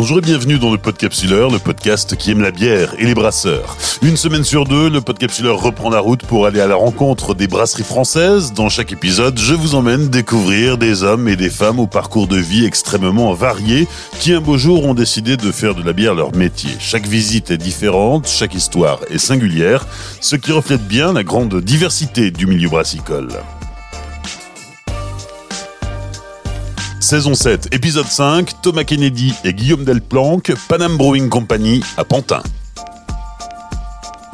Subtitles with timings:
[0.00, 3.76] Bonjour et bienvenue dans le Podcapsuleur, le podcast qui aime la bière et les brasseurs.
[4.00, 7.48] Une semaine sur deux, le Podcapsuleur reprend la route pour aller à la rencontre des
[7.48, 8.52] brasseries françaises.
[8.52, 12.36] Dans chaque épisode, je vous emmène découvrir des hommes et des femmes au parcours de
[12.36, 13.88] vie extrêmement variés
[14.20, 16.70] qui un beau jour ont décidé de faire de la bière leur métier.
[16.78, 19.84] Chaque visite est différente, chaque histoire est singulière,
[20.20, 23.30] ce qui reflète bien la grande diversité du milieu brassicole.
[27.08, 32.42] Saison 7, épisode 5, Thomas Kennedy et Guillaume Delplanque, Panam Brewing Company à Pantin.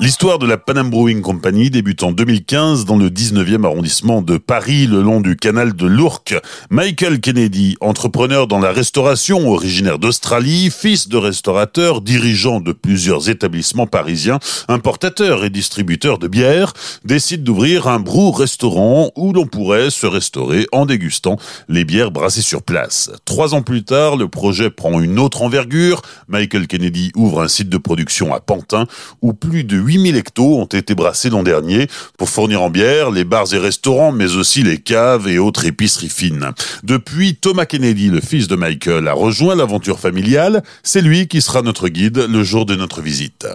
[0.00, 4.88] L'histoire de la Panam Brewing Company débute en 2015 dans le 19e arrondissement de Paris,
[4.88, 6.34] le long du canal de l'Ourcq.
[6.68, 13.86] Michael Kennedy, entrepreneur dans la restauration, originaire d'Australie, fils de restaurateur, dirigeant de plusieurs établissements
[13.86, 16.72] parisiens, importateur et distributeur de bière,
[17.04, 21.36] décide d'ouvrir un brou-restaurant où l'on pourrait se restaurer en dégustant
[21.68, 23.10] les bières brassées sur place.
[23.24, 26.02] Trois ans plus tard, le projet prend une autre envergure.
[26.26, 28.86] Michael Kennedy ouvre un site de production à Pantin
[29.22, 33.24] où plus de 8000 hectos ont été brassés l'an dernier pour fournir en bière les
[33.24, 36.50] bars et restaurants, mais aussi les caves et autres épiceries fines.
[36.82, 40.62] Depuis, Thomas Kennedy, le fils de Michael, a rejoint l'aventure familiale.
[40.82, 43.46] C'est lui qui sera notre guide le jour de notre visite.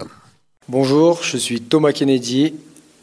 [0.68, 2.54] Bonjour, je suis Thomas Kennedy.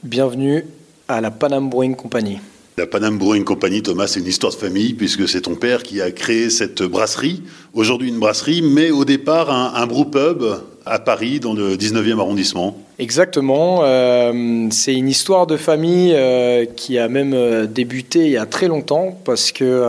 [0.04, 0.64] Bienvenue
[1.08, 2.40] à la Panam Brewing Company.
[2.80, 6.00] La Panam Brewing Company, Thomas, c'est une histoire de famille puisque c'est ton père qui
[6.00, 7.42] a créé cette brasserie.
[7.74, 10.44] Aujourd'hui une brasserie, mais au départ un, un brew pub
[10.86, 12.78] à Paris dans le 19e arrondissement.
[13.00, 13.80] Exactement.
[13.82, 18.46] Euh, c'est une histoire de famille euh, qui a même euh, débuté il y a
[18.46, 19.84] très longtemps parce que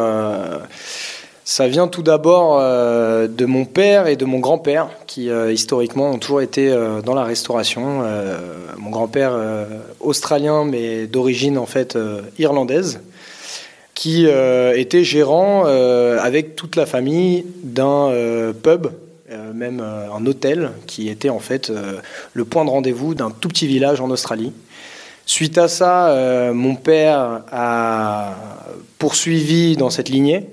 [1.48, 6.10] ça vient tout d'abord euh, de mon père et de mon grand-père qui euh, historiquement
[6.10, 8.02] ont toujours été euh, dans la restauration.
[8.76, 9.32] Mon grand-père
[9.98, 11.98] australien mais d'origine en fait
[12.38, 13.00] irlandaise
[13.94, 18.12] qui était gérant avec toute la famille d'un
[18.62, 18.88] pub
[19.54, 21.72] même un hôtel qui était en fait
[22.32, 24.52] le point de rendez-vous d'un tout petit village en Australie.
[25.26, 28.34] Suite à ça, mon père a
[28.98, 30.46] poursuivi dans cette lignée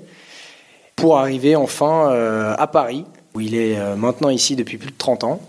[0.96, 4.96] pour arriver enfin euh, à Paris, où il est euh, maintenant ici depuis plus de
[4.96, 5.40] 30 ans,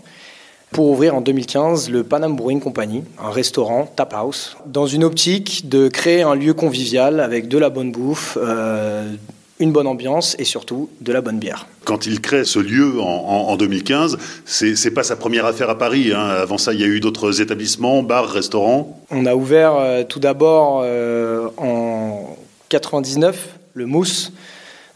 [0.70, 5.68] pour ouvrir en 2015 le Panam Brewing Company, un restaurant tap house, dans une optique
[5.68, 9.14] de créer un lieu convivial avec de la bonne bouffe, euh,
[9.60, 11.66] une bonne ambiance et surtout de la bonne bière.
[11.84, 15.70] Quand il crée ce lieu en, en, en 2015, c'est c'est pas sa première affaire
[15.70, 16.12] à Paris.
[16.14, 16.20] Hein.
[16.20, 19.00] Avant ça, il y a eu d'autres établissements, bars, restaurants.
[19.10, 22.36] On a ouvert euh, tout d'abord euh, en
[22.68, 24.32] 99 le Mousse,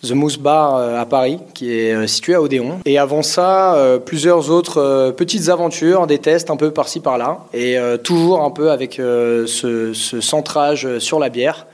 [0.05, 2.81] The Mousse Bar euh, à Paris, qui est euh, situé à Odéon.
[2.85, 7.77] Et avant ça, euh, plusieurs autres petites aventures, des tests un peu par-ci par-là, et
[8.03, 11.67] toujours un peu avec ce, ce centrage sur la bière.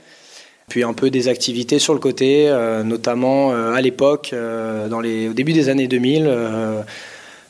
[0.69, 2.53] Puis un peu des activités sur le côté,
[2.85, 6.83] notamment à l'époque, au début des années 2000, euh,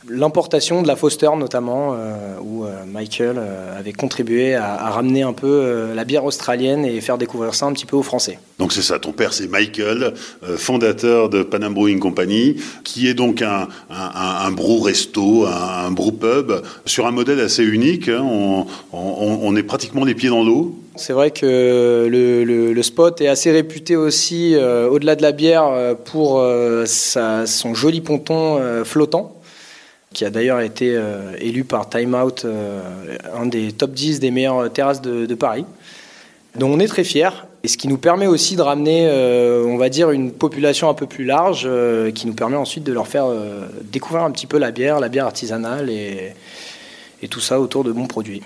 [0.09, 5.23] l'importation de la Foster notamment, euh, où euh, Michael euh, avait contribué à, à ramener
[5.23, 8.39] un peu la bière australienne et faire découvrir ça un petit peu aux Français.
[8.59, 10.15] Donc c'est ça, ton père c'est Michael,
[10.57, 15.87] fondateur de Panam Brewing Company, qui est donc un, un, un, un brew resto, un,
[15.87, 16.53] un brew pub,
[16.85, 18.09] sur un modèle assez unique.
[18.09, 18.23] hein.
[18.25, 20.75] On, on, on est pratiquement les pieds dans l'eau.
[20.97, 21.47] C'est vrai que
[22.11, 25.71] le, le- le spot est assez réputé aussi, euh, au-delà de la bière,
[26.07, 29.37] pour euh, sa- son joli ponton euh, flottant,
[30.19, 32.83] qui a d'ailleurs été euh, élu par Time Out euh,
[33.41, 35.65] un des top 10 des meilleures terrasses de, Paris.
[36.57, 39.77] Donc on est très fiers, et ce qui nous permet aussi de ramener, euh, on
[39.77, 41.69] va dire, une population un peu plus large,
[42.17, 43.27] qui nous permet ensuite de leur faire
[43.85, 48.09] découvrir un petit peu la bière, la bière artisanale et tout ça autour de bons
[48.09, 48.43] produits.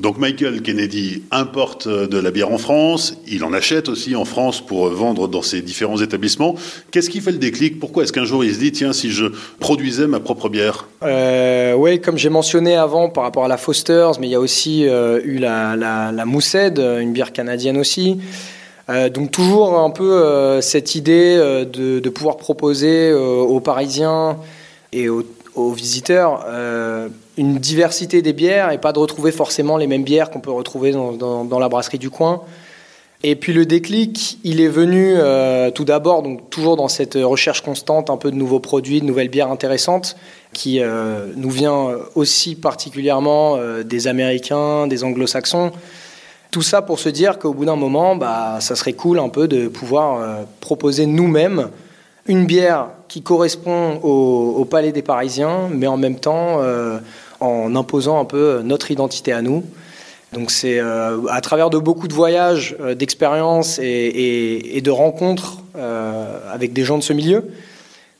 [0.00, 4.24] Donc Michael Kennedy importe euh, de la bière en France, il en achète aussi en
[4.24, 6.56] France pour vendre dans ses différents établissements.
[6.90, 7.78] Qu'est-ce qui fait le déclic?
[7.78, 9.26] Pourquoi est-ce qu'un jour il se dit, tiens, si je
[9.60, 10.88] produisais ma propre bière?
[11.02, 14.40] Euh, oui, comme j'ai mentionné avant par rapport à la Foster's, mais il y a
[14.40, 18.18] aussi euh, eu la, la, Moosehead, une bière canadienne aussi.
[18.88, 23.60] Euh, donc toujours un peu euh, cette idée euh, de, de pouvoir proposer euh, aux
[23.60, 24.36] Parisiens
[24.92, 25.24] et aux,
[25.72, 30.40] visiteurs euh, une diversité des bières et pas de retrouver forcément les mêmes bières qu'on
[30.40, 32.42] peut retrouver dans, la brasserie du coin.
[33.24, 37.60] Et puis le déclic, il est venu euh, tout d'abord, donc toujours dans cette recherche
[37.60, 40.16] constante, un peu de nouveaux produits, de nouvelles bières intéressantes,
[40.52, 45.70] qui euh, nous vient aussi particulièrement euh, des Américains, des Anglo-Saxons.
[46.50, 49.46] Tout ça pour se dire qu'au bout d'un moment, bah, ça serait cool un peu
[49.46, 51.70] de pouvoir proposer nous-mêmes
[52.26, 56.60] une bière qui correspond au, palais des Parisiens, mais en même temps
[57.42, 59.64] en imposant un peu notre identité à nous.
[60.32, 66.38] Donc c'est euh, à travers de beaucoup de voyages, euh, d'expériences et, de rencontres euh,
[66.52, 67.44] avec des gens de ce milieu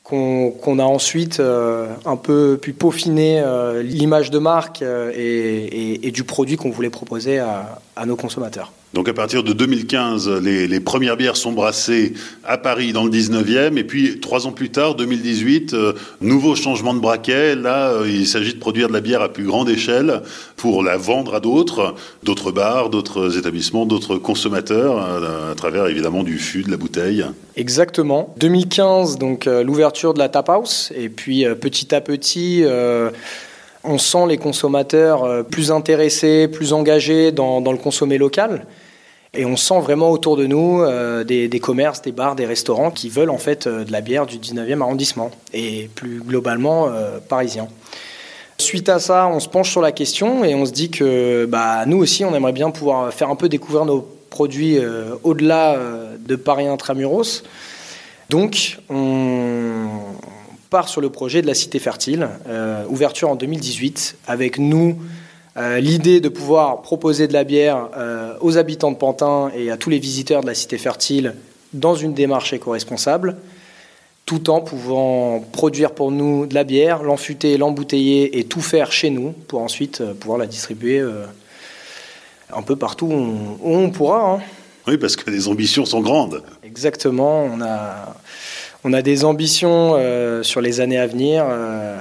[0.05, 3.43] qu'on a ensuite un peu pu peaufiner
[3.83, 8.73] l'image de marque et, du produit qu'on voulait proposer à nos consommateurs.
[8.95, 12.13] Donc à partir de 2015, les, premières bières sont brassées
[12.45, 13.79] à Paris dans le 19e.
[13.79, 17.57] Et puis trois ans plus tard, 2018, euh, nouveau changement de braquet.
[17.57, 20.21] Là, euh, il s'agit de produire de la bière à plus grande échelle
[20.57, 26.23] pour la vendre à d'autres, d'autres bars, d'autres établissements, d'autres consommateurs, euh, à, travers évidemment
[26.23, 27.25] du fût, de la bouteille.
[27.57, 28.35] Exactement.
[28.41, 30.93] 2015, donc l'ouverture de la tap house.
[30.95, 32.65] Et puis petit à petit...
[33.85, 38.67] on sent les consommateurs plus intéressés, plus engagés dans, dans le consommer local.
[39.35, 43.09] Et on sent vraiment autour de nous euh, des, commerces, des bars, des restaurants qui
[43.09, 47.69] veulent en fait euh, de la bière du 19e arrondissement et plus globalement euh, parisien.
[48.59, 51.87] Suite à ça, on se penche sur la question et on se dit que bah,
[51.87, 54.79] nous aussi, on aimerait bien pouvoir faire un peu découvrir nos produits
[55.25, 55.77] au-delà
[56.19, 57.43] de Paris intramuros.
[58.31, 59.89] Donc, on
[60.71, 62.29] part sur le projet de la Cité Fertile,
[62.89, 64.97] ouverture en 2018, avec nous
[65.57, 69.77] euh, l'idée de pouvoir proposer de la bière euh, aux habitants de Pantin et à
[69.77, 71.35] tous les visiteurs de la cité fertile
[71.75, 73.37] dans une démarche éco-responsable,
[74.25, 79.11] tout en pouvant produire pour nous de la bière, l'enfuter, l'embouteiller et tout faire chez
[79.11, 81.05] nous pour ensuite euh, pouvoir la distribuer
[82.55, 84.35] un peu partout où on, pourra.
[84.35, 84.41] Hein.
[84.87, 86.43] Oui, parce que les ambitions sont grandes.
[86.63, 87.45] Exactement.
[87.45, 88.15] On a,
[88.85, 91.97] on a des ambitions euh, sur les années à venir euh,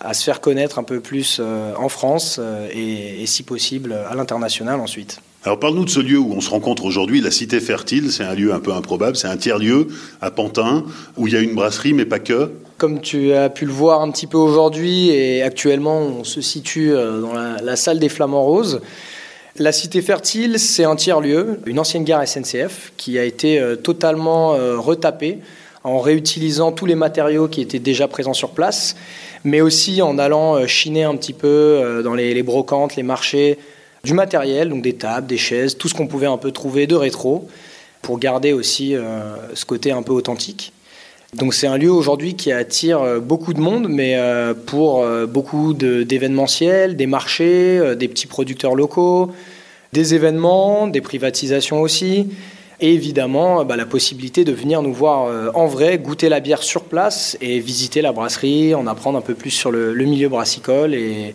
[0.00, 2.40] à, se faire connaître un peu plus euh, en France
[2.72, 5.20] et, si possible à l'international ensuite.
[5.44, 8.10] Alors parle-nous de ce lieu où on se rencontre aujourd'hui, la Cité Fertile.
[8.10, 9.88] C'est un lieu un peu improbable, c'est un tiers-lieu
[10.20, 10.84] à Pantin
[11.16, 12.52] où il y a une brasserie, mais pas que.
[12.78, 16.92] Comme tu as pu le voir un petit peu aujourd'hui, et actuellement on se situe
[16.92, 18.80] dans la, la salle des Flamands Roses.
[19.58, 25.38] La Cité Fertile, c'est un tiers-lieu, une ancienne gare SNCF qui a été totalement retapée
[25.86, 28.96] en réutilisant tous les matériaux qui étaient déjà présents sur place,
[29.44, 33.56] mais aussi en allant euh, chiner un petit peu euh, dans les, brocantes, les marchés,
[34.02, 36.96] du matériel, donc des tables, des chaises, tout ce qu'on pouvait un peu trouver de
[36.96, 37.48] rétro,
[38.02, 40.72] pour garder aussi euh, ce côté un peu authentique.
[41.34, 44.16] Donc c'est un lieu aujourd'hui qui attire beaucoup de monde, mais
[44.64, 49.32] pour beaucoup d'événementiels, des marchés, des petits producteurs locaux,
[49.92, 52.28] des événements, des privatisations aussi.
[52.80, 56.62] Et évidemment, bah, la possibilité de venir nous voir euh, en vrai, goûter la bière
[56.62, 60.94] sur place et visiter la brasserie, en apprendre un peu plus sur le, milieu brassicole
[60.94, 61.34] et,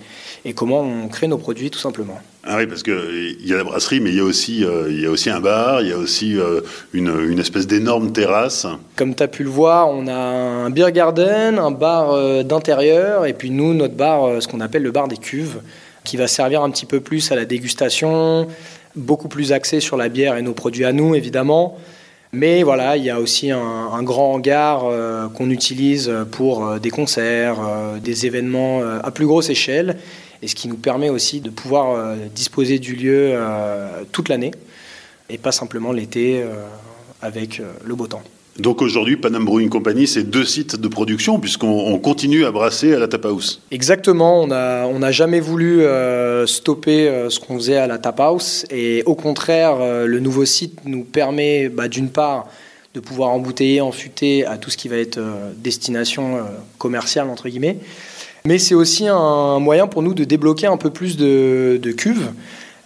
[0.55, 2.19] comment on crée nos produits tout simplement.
[2.43, 5.05] Ah oui, parce qu'il y a la brasserie, mais il y a aussi, euh, y
[5.05, 6.61] a aussi un bar, il y a aussi euh,
[6.93, 8.65] une, une, espèce d'énorme terrasse.
[8.95, 13.33] Comme tu as pu le voir, on a un beer garden, un bar d'intérieur, et
[13.33, 15.59] puis nous, notre bar, ce qu'on appelle le bar des cuves,
[16.03, 18.47] qui va servir un petit peu plus à la dégustation,
[18.95, 21.77] beaucoup plus axé sur la bière et nos produits à nous, évidemment.
[22.33, 26.89] Mais voilà, il y a aussi un, grand hangar euh, qu'on utilise pour euh, des
[26.89, 29.97] concerts, euh, des événements à plus grosse échelle,
[30.41, 33.37] et ce qui nous permet aussi de pouvoir disposer du lieu
[34.11, 34.51] toute l'année,
[35.29, 36.43] et pas simplement l'été
[37.21, 38.23] avec le beau temps.
[38.59, 42.99] Donc aujourd'hui, Panam Brewing Company, c'est deux sites de production puisqu'on continue à brasser à
[42.99, 43.61] la Tap House.
[43.71, 48.19] Exactement, on n'a on jamais voulu euh, stopper euh, ce qu'on faisait à la Tap
[48.19, 52.47] House et au contraire, euh, le nouveau site nous permet bah, d'une part
[52.93, 55.21] de pouvoir embouteiller, enfuter à tout ce qui va être
[55.55, 56.39] destination
[56.77, 57.77] commerciale entre guillemets,
[58.43, 62.31] mais c'est aussi un moyen pour nous de débloquer un peu plus de, de cuves.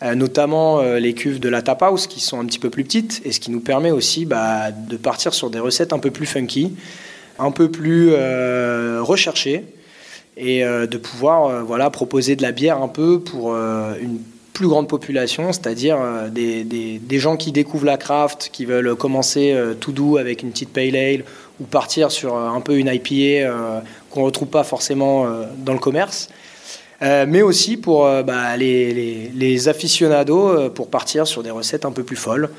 [0.04, 2.84] Euh, notamment euh, les cuves de la tap house qui sont un petit peu plus
[2.84, 6.12] petites et ce qui nous permet aussi bah, de partir sur des recettes un peu
[6.12, 6.74] plus funky,
[7.40, 9.64] un peu plus euh, recherchées
[10.38, 14.20] et de pouvoir voilà, proposer de la bière un peu pour une
[14.52, 15.98] plus grande population, c'est-à-dire
[16.30, 20.74] des, des, gens qui découvrent la craft, qui veulent commencer tout doux avec une petite
[20.74, 21.24] pale ale
[21.62, 23.50] ou partir sur un peu une IPA
[24.10, 25.26] qu'on ne retrouve pas forcément
[25.60, 26.28] dans le commerce.
[27.02, 31.86] Euh, mais aussi pour euh, bah, les, les, aficionados euh, pour partir sur des recettes
[31.86, 32.50] un peu plus folles.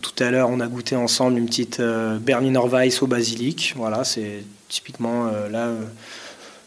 [0.00, 3.74] Tout à l'heure, on a goûté ensemble une petite Berliner Weiss au basilic.
[3.76, 5.70] Voilà, c'est typiquement là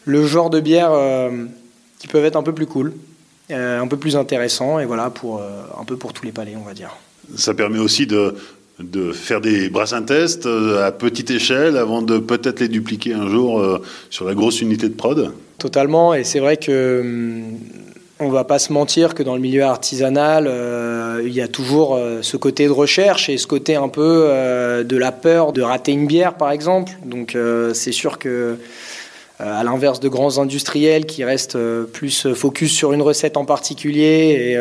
[0.05, 0.91] le genre de bière
[1.99, 2.91] qui peuvent être un peu plus cool,
[3.51, 6.73] un peu plus intéressant et voilà pour un peu pour tous les palais, on va
[6.73, 6.97] dire.
[7.37, 8.35] Ça permet aussi de
[8.79, 13.79] de faire des brassins tests à petite échelle avant de peut-être les dupliquer un jour
[14.09, 17.59] sur la grosse unité de prod Totalement, et c'est vrai que hum,
[18.21, 21.95] on va pas se mentir que dans le milieu artisanal, euh, il y a toujours
[21.95, 25.61] euh, ce côté de recherche et ce côté un peu euh, de la peur de
[25.61, 26.93] rater une bière, par exemple.
[27.05, 27.37] Donc
[27.73, 28.57] c'est sûr que
[29.39, 31.57] à l'inverse de grands industriels qui restent
[31.93, 34.57] plus focus sur une recette en particulier et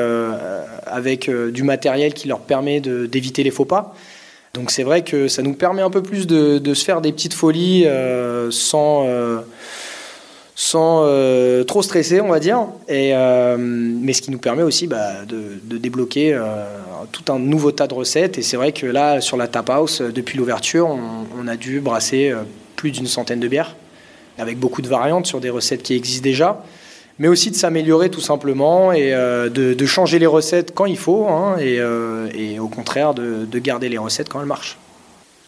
[0.87, 3.97] avec du matériel qui leur permet d'éviter les faux pas.
[4.55, 7.35] Donc c'est vrai que ça nous permet un peu plus de, se faire des petites
[7.35, 7.87] folies
[8.51, 9.05] sans
[10.61, 12.67] sans euh, trop stresser, on va dire.
[12.91, 16.65] Euh, mais ce qui nous permet aussi bah, de, débloquer euh,
[17.13, 18.39] tout un nouveau tas de recettes.
[18.39, 22.35] Et c'est vrai que là, sur la Tap House, depuis l'ouverture, on, a dû brasser
[22.75, 23.77] plus d'une centaine de bières,
[24.37, 26.65] avec beaucoup de variantes sur des recettes qui existent déjà.
[27.21, 31.57] Mais aussi de s'améliorer tout simplement et de, changer les recettes quand il faut, hein,
[31.61, 34.77] et, au contraire de garder les recettes quand elles marchent.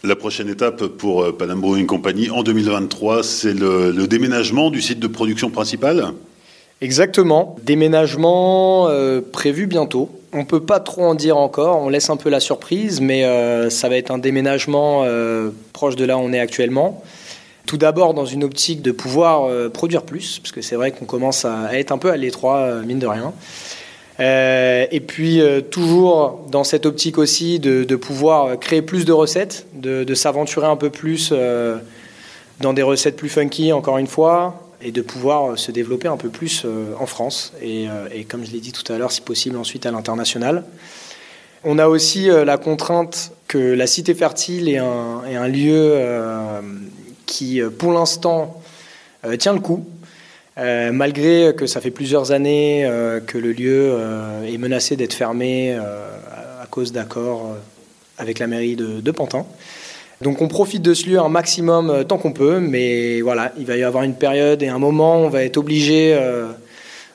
[0.03, 4.99] La prochaine étape pour euh, Panam Brewing Company en 2023, c'est le, déménagement du site
[4.99, 6.15] de production principal
[6.81, 10.09] Exactement, déménagement euh, prévu bientôt.
[10.33, 13.25] On ne peut pas trop en dire encore, on laisse un peu la surprise, mais
[13.27, 15.05] euh, ça va être un déménagement
[15.75, 17.03] proche de là où on est actuellement.
[17.67, 21.45] Tout d'abord dans une optique de pouvoir produire plus, parce que c'est vrai qu'on commence
[21.45, 23.35] à être un peu à l'étroit, mine de rien.
[24.19, 29.67] Euh, et puis euh, toujours dans cette optique aussi de, pouvoir créer plus de recettes,
[29.75, 31.79] de, s'aventurer un peu plus euh,
[32.61, 36.31] dans des recettes plus funky encore une fois, et de pouvoir se développer un peu
[36.31, 36.67] plus
[36.99, 37.87] en France, et,
[38.29, 40.65] comme je l'ai dit tout à l'heure, si possible ensuite à l'international.
[41.65, 45.99] On a aussi la contrainte que la Cité Fertile est un, est un lieu
[47.27, 48.63] qui, pour l'instant,
[49.39, 49.85] tient le coup.
[50.59, 55.15] Euh, malgré que ça fait plusieurs années euh, que le lieu euh, est menacé d'être
[55.15, 57.57] fermé à cause d'accords
[58.19, 59.47] avec la mairie de, Pantin.
[60.21, 63.77] Donc on profite de ce lieu un maximum tant qu'on peut, mais voilà, il va
[63.77, 66.15] y avoir une période et un moment où on va être obligé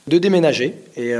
[0.08, 0.74] de déménager.
[0.98, 1.13] Et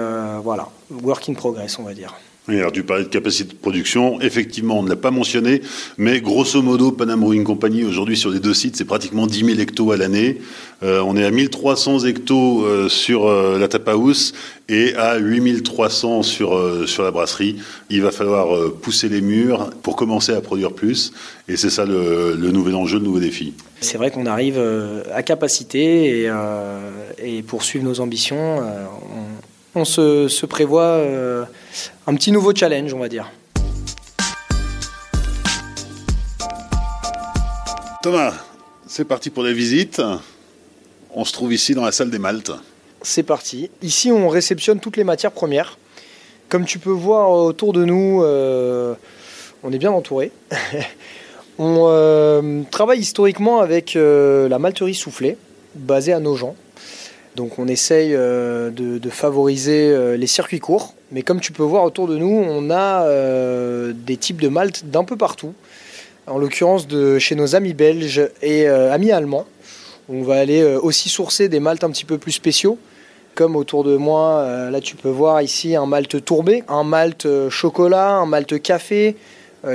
[0.44, 0.70] voilà,
[1.04, 2.16] work in progress, on va dire.
[2.48, 4.22] Oui, alors tu parlais de capacité de production.
[4.22, 5.62] Effectivement, on ne l'a pas mentionné,
[5.98, 9.60] mais grosso modo, Panam Brewing Company, aujourd'hui, sur les deux sites, c'est pratiquement 10 000
[9.60, 10.42] hectos à l'année.
[10.84, 14.34] Euh, on est à 1300 hectos euh, sur euh, la Tap House
[14.70, 17.56] et à 8300 sur, sur la brasserie.
[17.90, 21.14] Il va falloir pousser les murs pour commencer à produire plus.
[21.48, 23.54] Et c'est ça le, nouvel enjeu, le nouveau défi.
[23.82, 24.60] C'est vrai qu'on arrive
[25.14, 26.32] à capacité et,
[27.24, 31.44] et pour suivre nos ambitions, on se, prévoit euh,
[32.08, 33.30] un petit nouveau challenge, on va dire.
[38.02, 38.34] Thomas,
[38.88, 40.02] c'est parti pour la visite.
[41.14, 42.52] On se trouve ici dans la salle des maltes.
[43.02, 43.70] C'est parti.
[43.82, 45.78] Ici, on réceptionne toutes les matières premières.
[46.48, 48.94] Comme tu peux voir autour de nous, euh,
[49.64, 50.32] on est bien entouré.
[51.58, 55.36] on euh, travaille historiquement avec la malterie soufflée,
[55.76, 56.56] basée à Nogent.
[57.36, 60.94] Donc on essaye euh, de, favoriser euh, les circuits courts.
[61.12, 64.86] Mais comme tu peux voir autour de nous, on a euh, des types de malt
[64.86, 65.54] d'un peu partout.
[66.28, 69.46] En l'occurrence de chez nos amis belges et amis allemands.
[70.10, 72.80] On va aller aussi sourcer des maltes un petit peu plus spéciaux.
[73.36, 78.14] Comme autour de moi, là tu peux voir ici un malt tourbé, un malt chocolat,
[78.14, 79.18] un malt café,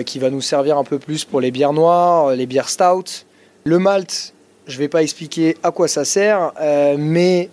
[0.07, 3.25] qui va nous servir un peu plus pour les bières noires, les bières stout.
[3.63, 4.35] Le malt
[4.71, 7.51] je ne vais pas expliquer à quoi ça sert, euh, mais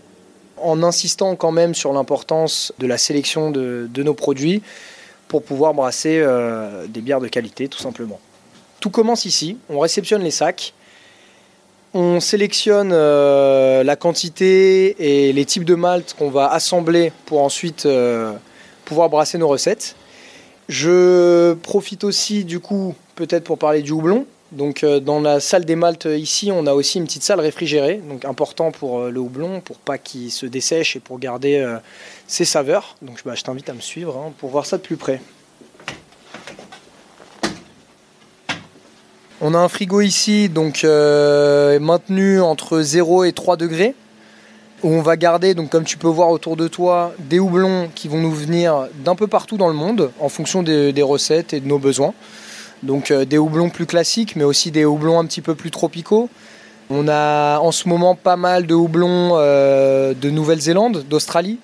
[0.58, 4.62] en insistant quand même sur l'importance de la sélection de, nos produits
[5.28, 8.20] pour pouvoir brasser euh, des bières de qualité tout simplement.
[8.80, 10.74] Tout commence ici, on réceptionne les sacs,
[11.94, 17.88] on sélectionne euh, la quantité et les types de malt qu'on va assembler pour ensuite
[18.86, 19.96] pouvoir brasser nos recettes.
[20.70, 24.26] Je profite aussi du coup peut-être pour parler du houblon.
[24.52, 28.02] Donc euh, dans la salle des maltes ici, on a aussi une petite salle réfrigérée,
[28.08, 31.78] donc important pour euh, le houblon, pour pas qu'il se dessèche et pour garder euh,
[32.28, 32.96] ses saveurs.
[33.02, 35.22] Donc bah, je t'invite à me suivre hein, pour voir ça de plus près.
[39.42, 43.94] On a un frigo ici, donc maintenu entre 0 et 3 degrés,
[44.82, 48.08] où on va garder, donc comme tu peux voir autour de toi, des houblons qui
[48.08, 51.68] vont nous venir d'un peu partout dans le monde, en fonction des recettes et de
[51.68, 52.16] nos besoins.
[52.84, 56.30] Donc euh, des houblons plus classiques, mais aussi des houblons un petit peu plus tropicaux.
[56.90, 61.60] On a en ce moment pas mal de houblons euh, de Nouvelle-Zélande, d'Australie,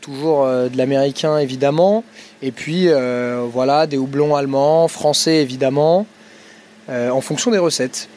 [0.00, 2.04] toujours euh, de l'américain évidemment,
[2.42, 2.88] et puis
[3.52, 6.06] voilà des houblons allemands, français évidemment,
[6.88, 8.08] en fonction des recettes.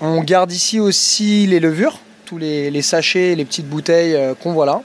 [0.00, 4.66] On garde ici aussi les levures, tous les, les sachets, les petites bouteilles qu'on voit
[4.66, 4.82] là.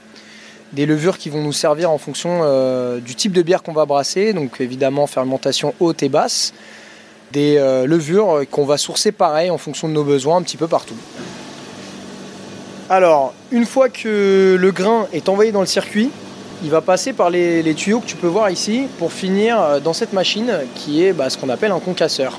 [0.72, 2.42] Des levures qui vont nous servir en fonction
[2.98, 6.52] du type de bière qu'on va brasser, donc évidemment fermentation haute et basse
[7.32, 10.66] des euh, levures qu'on va sourcer pareil en fonction de nos besoins un petit peu
[10.66, 10.96] partout.
[12.90, 16.10] Alors, une fois que le grain est envoyé dans le circuit,
[16.64, 19.92] il va passer par les, tuyaux que tu peux voir ici pour finir euh, dans
[19.92, 22.38] cette machine qui est bah, ce qu'on appelle un concasseur,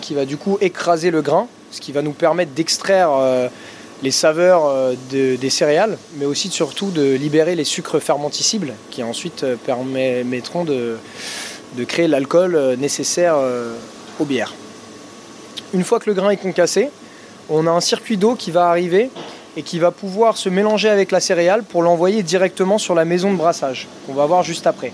[0.00, 3.48] qui va du coup écraser le grain, ce qui va nous permettre d'extraire euh,
[4.02, 10.62] les saveurs des céréales, mais aussi surtout de libérer les sucres fermenticibles qui ensuite permettront
[10.62, 10.98] de,
[11.76, 13.34] de créer l'alcool nécessaire
[15.74, 16.90] Une fois que le grain est concassé,
[17.50, 19.10] on a un circuit d'eau qui va arriver
[19.56, 23.32] et qui va pouvoir se mélanger avec la céréale pour l'envoyer directement sur la maison
[23.32, 24.92] de brassage qu'on va voir juste après.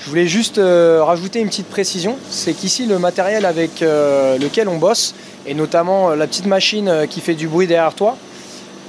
[0.00, 4.68] Je voulais juste euh, rajouter une petite précision, c'est qu'ici le matériel avec euh, lequel
[4.68, 5.14] on bosse,
[5.46, 8.16] et notamment euh, la petite machine qui fait du bruit derrière toi,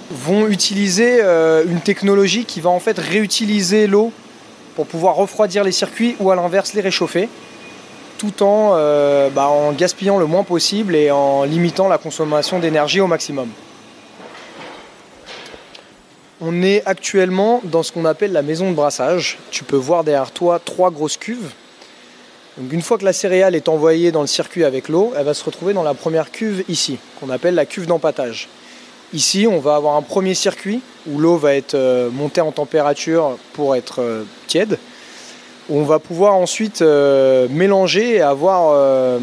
[0.10, 4.12] vont utiliser une technologie qui va en fait réutiliser l'eau
[4.76, 7.30] pour pouvoir refroidir les circuits ou à l'inverse les réchauffer,
[8.22, 8.76] tout en,
[9.32, 13.50] bah, en gaspillant le moins possible et en limitant la consommation d'énergie au maximum.
[16.44, 19.38] On est actuellement dans ce qu'on appelle la maison de brassage.
[19.52, 21.52] Tu peux voir derrière toi trois grosses cuves.
[22.72, 25.44] une fois que la céréale est envoyée dans le circuit avec l'eau, elle va se
[25.44, 28.50] retrouver dans la première cuve ici, qu'on appelle la cuve d'empattage.
[29.14, 33.38] Ici, on va avoir un premier circuit où l'eau va être euh, montée en température
[33.54, 34.24] pour être euh,
[35.72, 39.20] on va pouvoir ensuite euh, mélanger et avoir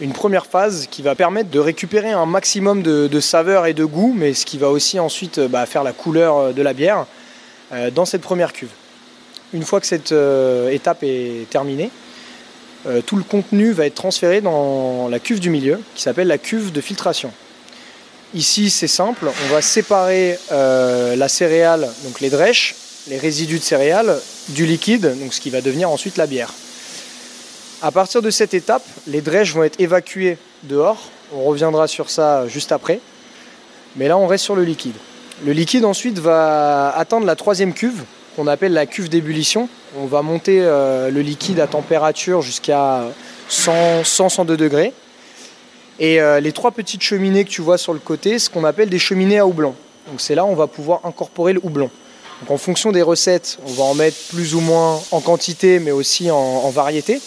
[0.00, 4.14] une première phase qui va permettre de récupérer un maximum de, saveur et de goût,
[4.16, 7.06] mais ce qui va aussi ensuite bah, faire la couleur euh, de la bière
[7.72, 8.70] euh, dans cette première cuve.
[9.54, 11.90] Une fois que cette euh, étape est terminée,
[13.04, 16.70] tout le contenu va être transféré dans la cuve du milieu, qui s'appelle la cuve
[16.70, 17.32] de filtration.
[18.32, 22.76] Ici, c'est simple, on va séparer la céréale, donc les drèches,
[23.08, 26.52] les résidus de céréales, du liquide, ce qui va devenir ensuite la bière.
[27.82, 31.10] À partir de cette étape, les drèches vont être évacuées dehors.
[31.34, 33.00] On reviendra sur ça juste après.
[33.96, 34.94] Mais là, on reste sur le liquide.
[35.44, 39.68] Le liquide ensuite va atteindre la troisième cuve, qu'on appelle la cuve d'ébullition.
[39.98, 43.04] On va monter euh, le liquide à température jusqu'à
[43.50, 44.92] 100-102 degrés.
[45.98, 48.88] Et euh, les trois petites cheminées que tu vois sur le côté, ce qu'on appelle
[48.88, 49.74] des cheminées à houblon.
[50.08, 51.90] Donc c'est là où on va pouvoir incorporer le houblon.
[52.40, 55.90] Donc en fonction des recettes, on va en mettre plus ou moins en quantité, mais
[55.90, 57.20] aussi en variété.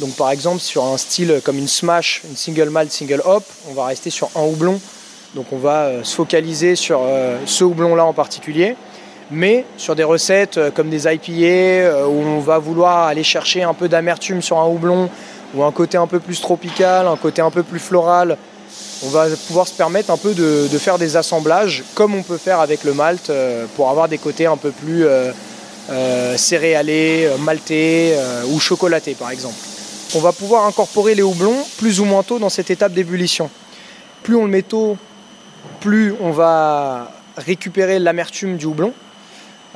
[0.00, 3.74] Donc par exemple sur un style comme une smash, une single malt, single hop, on
[3.74, 4.80] va rester sur un houblon.
[5.34, 8.76] Donc on va euh, se focaliser sur euh, ce houblon-là en particulier.
[9.30, 13.74] Mais sur des recettes euh, comme des IPA, où on va vouloir aller chercher un
[13.74, 15.08] peu d'amertume sur un houblon,
[15.54, 18.36] ou un côté un peu plus tropical, un côté un peu plus floral,
[19.04, 22.60] on va pouvoir se permettre un peu de, faire des assemblages comme on peut faire
[22.60, 23.30] avec le malt
[23.76, 25.04] pour avoir des côtés un peu plus
[26.36, 28.16] céréalés, maltés
[28.50, 29.56] ou chocolatés par exemple
[30.14, 33.50] on va pouvoir incorporer les houblons plus ou moins tôt dans cette étape d'ébullition.
[34.22, 34.96] Plus on le met tôt,
[35.80, 38.92] plus on va récupérer l'amertume du houblon.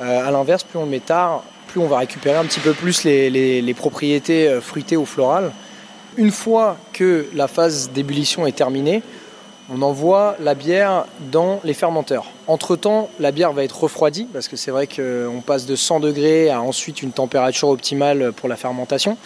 [0.01, 2.73] Euh, à l'inverse, plus on le met tard, plus on va récupérer un petit peu
[2.73, 5.51] plus les, propriétés euh, fruitées ou florales.
[6.17, 9.03] Une fois que la phase d'ébullition est terminée,
[9.71, 12.31] on envoie la bière dans les fermenteurs.
[12.47, 16.49] Entre-temps, la bière va être refroidie, parce que c'est vrai qu'on passe de 100 degrés
[16.49, 19.17] à ensuite une température optimale pour la fermentation.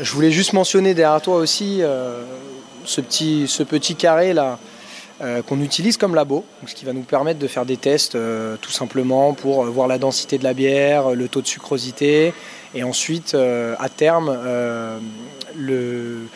[0.00, 2.22] Je voulais juste mentionner derrière toi aussi euh,
[2.84, 4.58] ce, petit, carré là
[5.22, 8.56] euh, qu'on utilise comme labo, ce qui va nous permettre de faire des tests euh,
[8.60, 12.34] tout simplement pour voir la densité de la bière, le taux de sucrosité
[12.74, 14.36] et ensuite à terme
[15.56, 16.26] le,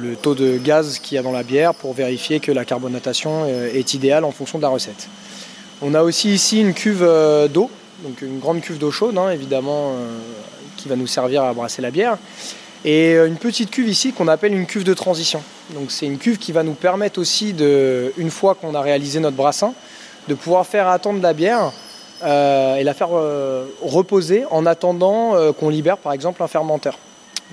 [0.00, 3.46] le, taux de gaz qu'il y a dans la bière pour vérifier que la carbonatation
[3.46, 5.08] est idéale en fonction de la recette.
[5.82, 7.06] On a aussi ici une cuve
[7.52, 7.70] d'eau,
[8.04, 9.94] donc une grande cuve d'eau chaude hein, évidemment
[10.76, 12.18] qui va nous servir à brasser la bière
[12.84, 15.42] et euh, une petite cuve ici qu'on appelle une cuve de transition.
[15.74, 19.20] Donc c'est une cuve qui va nous permettre aussi, de, une fois qu'on a réalisé
[19.20, 19.74] notre brassin,
[20.28, 21.72] de pouvoir faire attendre la bière
[22.22, 26.98] euh, et la faire euh, reposer en attendant qu'on libère par exemple un fermenteur.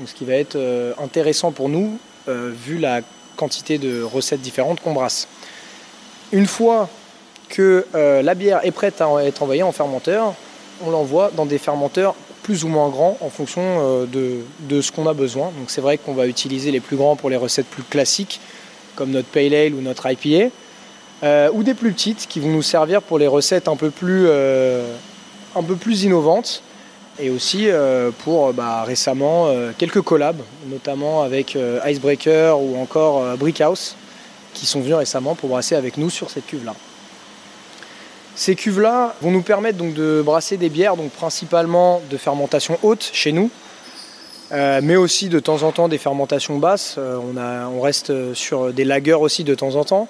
[0.06, 0.58] ce qui va être
[1.02, 3.02] intéressant pour nous vu la
[3.36, 5.28] quantité de recettes différentes qu'on brasse.
[6.32, 6.90] Une fois
[7.50, 10.34] que la bière est prête à être envoyée en fermenteur,
[10.86, 12.16] on l'envoie dans des fermenteurs
[12.48, 15.48] plus ou moins grands en fonction euh, de, ce qu'on a besoin.
[15.48, 18.40] Donc c'est vrai qu'on va utiliser les plus grands pour les recettes plus classiques,
[18.96, 20.50] comme notre Pale Ale ou notre IPA,
[21.24, 24.28] euh, ou des plus petites qui vont nous servir pour les recettes un peu plus,
[24.28, 24.96] euh,
[25.58, 26.64] un peu plus innovantes,
[27.20, 27.68] et aussi
[28.24, 33.96] pour bah, récemment quelques collabs, notamment avec Icebreaker ou encore Brickhouse,
[34.54, 36.74] qui sont venus récemment pour brasser avec nous sur cette cuve-là.
[38.38, 43.10] Ces cuves-là vont nous permettre donc de brasser des bières, donc principalement de fermentation haute
[43.12, 43.50] chez nous,
[44.52, 46.98] euh, mais aussi de temps en temps des fermentations basses.
[47.00, 50.08] Euh, on, reste sur des lagers aussi de temps en temps.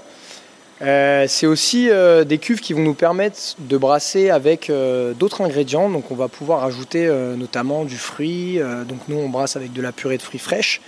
[0.82, 1.90] Euh, c'est aussi
[2.26, 4.72] des cuves qui vont nous permettre de brasser avec
[5.20, 5.90] d'autres ingrédients.
[5.90, 8.60] Donc on va pouvoir ajouter notamment du fruit.
[8.88, 10.82] donc nous on brasse avec de la purée de fruits fraîches.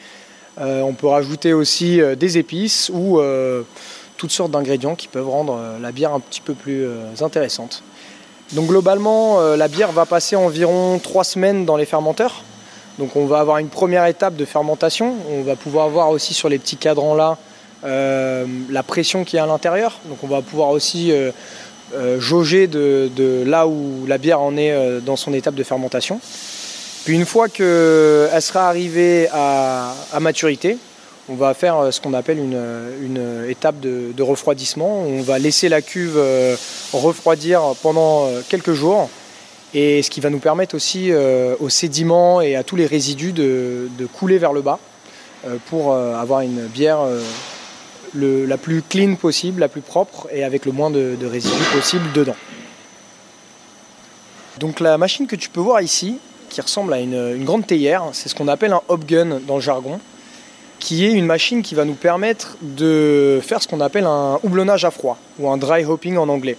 [0.57, 3.19] on peut rajouter aussi des épices ou
[4.19, 7.81] toutes sortes d'ingrédients qui peuvent rendre euh, la bière un petit peu plus euh, intéressante.
[8.53, 12.43] Globalement, euh, la bière va passer environ trois semaines dans les fermenteurs.
[12.97, 15.15] Donc on va avoir une première étape de fermentation.
[15.31, 17.48] On va pouvoir voir aussi sur les petits cadrans là euh,
[17.83, 19.99] la pression qui est à l'intérieur.
[20.05, 21.31] Donc on va pouvoir aussi euh,
[21.93, 26.19] euh, jauger de, là où la bière en est dans son étape de fermentation.
[27.05, 30.77] Puis une fois qu'elle sera arrivée à, maturité,
[31.29, 34.99] on va faire ce qu'on appelle une, étape de, de, refroidissement.
[34.99, 36.19] On va laisser la cuve
[36.91, 39.09] refroidir pendant quelques jours
[39.73, 41.11] et ce qui va nous permettre aussi
[41.59, 44.79] aux sédiments et à tous les résidus de, couler vers le bas
[45.69, 46.99] pour avoir une bière
[48.15, 52.35] la plus clean possible, la plus propre et avec le moins de, résidus possible dedans.
[54.59, 56.19] Donc la machine que tu peux voir ici,
[56.49, 59.61] qui ressemble à une, grande théière, c'est ce qu'on appelle un hop gun dans le
[59.61, 59.99] jargon,
[60.79, 64.85] qui est une machine qui va nous permettre de faire ce qu'on appelle un houblonnage
[64.85, 66.57] à froid ou un dry hopping en anglais.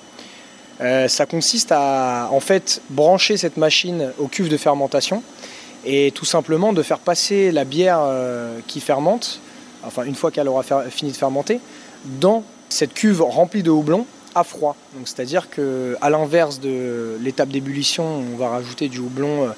[0.80, 5.22] Euh, ça consiste à en fait brancher cette machine aux cuves de fermentation
[5.84, 9.40] et tout simplement de faire passer la bière euh, qui fermente
[9.84, 11.60] enfin une fois qu'elle aura fini de fermenter,
[12.04, 14.76] dans cette cuve remplie de houblon à froid.
[14.94, 19.48] Donc c'est-à-dire que à l'inverse de l'étape d'ébullition, on va rajouter du houblon euh,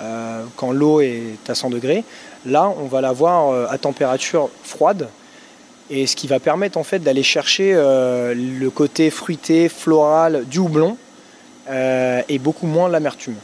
[0.00, 2.04] euh, quand l'eau est à 100 degrés.
[2.46, 5.08] Là, on va l'avoir euh, à température froide.
[5.90, 10.96] Et ce qui va permettre en fait d'aller chercher le côté fruité, floral du houblon
[11.68, 13.34] et beaucoup moins l'amertume.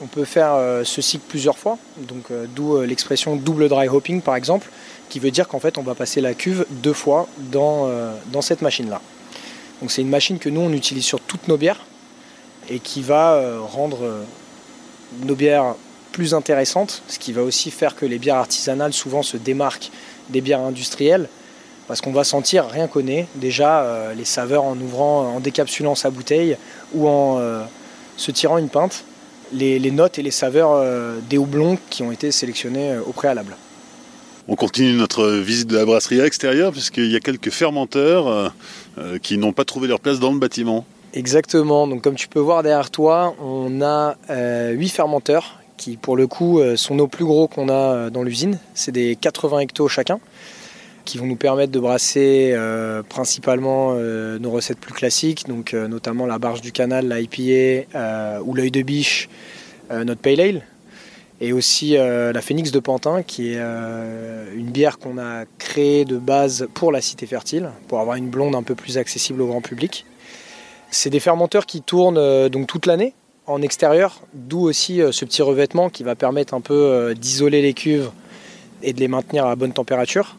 [0.00, 1.76] On peut faire ce cycle plusieurs fois,
[2.08, 4.70] donc d'où l'expression double dry hopping par exemple
[5.14, 8.42] qui veut dire qu'en fait on va passer la cuve deux fois dans, euh, dans
[8.42, 9.00] cette machine-là.
[9.80, 11.86] Donc c'est une machine que nous on utilise sur toutes nos bières
[12.68, 14.24] et qui va euh, rendre euh,
[15.20, 15.76] nos bières
[16.10, 19.92] plus intéressantes, ce qui va aussi faire que les bières artisanales souvent se démarquent
[20.30, 21.28] des bières industrielles
[21.86, 26.10] parce qu'on va sentir rien qu'on est déjà les saveurs en ouvrant, en décapsulant sa
[26.10, 26.56] bouteille
[26.92, 27.40] ou en
[28.16, 29.04] se tirant une pinte,
[29.52, 30.82] les, les notes et les saveurs
[31.28, 33.54] des houblons qui ont été sélectionnés au préalable.
[34.46, 38.48] On continue notre visite de la brasserie à l'extérieur puisqu'il y a quelques fermenteurs euh,
[38.98, 40.84] euh, qui n'ont pas trouvé leur place dans le bâtiment.
[41.14, 46.14] Exactement, donc comme tu peux voir derrière toi, on a euh, 8 fermenteurs qui pour
[46.16, 48.58] le coup euh, sont nos plus gros qu'on a dans l'usine.
[48.74, 50.20] C'est des 80 hectos chacun
[51.06, 52.56] qui vont nous permettre de brasser
[53.10, 58.70] principalement nos recettes plus classiques, donc notamment la barge du canal, la IPA ou l'œil
[58.70, 59.28] de biche,
[59.90, 60.62] notre pale ale
[61.40, 66.04] et aussi euh, la Phoenix de Pantin, qui est euh, une bière qu'on a créée
[66.04, 69.46] de base pour la cité fertile, pour avoir une blonde un peu plus accessible au
[69.46, 70.06] grand public.
[70.90, 73.14] C'est des fermenteurs qui tournent euh, donc toute l'année
[73.46, 78.10] en extérieur, d'où aussi ce petit revêtement qui va permettre un peu d'isoler les cuves
[78.82, 80.38] et de les maintenir à bonne température.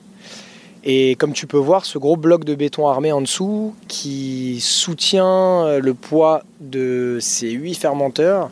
[0.84, 5.78] Et comme tu peux voir, ce gros bloc de béton armé en dessous qui soutient
[5.78, 8.50] le poids de ces huit fermenteurs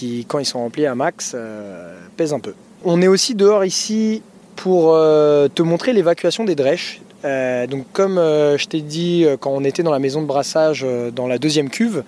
[0.00, 2.54] qui, quand ils sont remplis à max, euh, pèsent un peu.
[2.84, 4.22] On est aussi dehors ici
[4.56, 7.02] pour euh, te montrer l'évacuation des drèches.
[7.26, 11.26] Euh, donc comme je t'ai dit quand on était dans la maison de brassage dans
[11.26, 12.02] la deuxième cuve,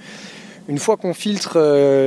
[0.69, 1.59] une fois qu'on filtre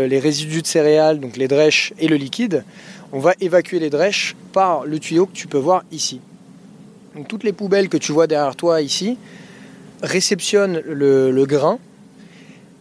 [0.08, 2.64] les résidus de céréales, donc les drèches et le liquide,
[3.12, 6.20] on va évacuer les drèches par le tuyau que tu peux voir ici.
[7.16, 9.20] Donc toutes les poubelles que tu vois derrière toi ici
[10.02, 11.78] réceptionnent le grain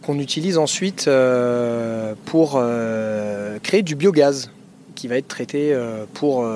[0.05, 4.51] qu'on utilise ensuite euh, pour euh, créer du biogaz
[4.93, 6.47] qui va être traité euh, pour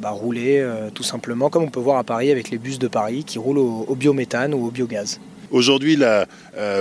[0.00, 3.22] bah, rouler tout simplement, comme on peut voir à Paris avec les bus de Paris
[3.24, 5.20] qui roulent au, biométhane ou au biogaz.
[5.52, 6.26] Aujourd'hui, la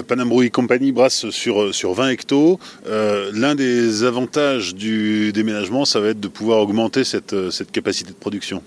[0.08, 2.60] Panam Brewing Company brasse sur, sur 20 hectos.
[2.88, 8.15] L'un des avantages du déménagement, ça va être de pouvoir augmenter cette, cette capacité de
[8.15, 8.63] production.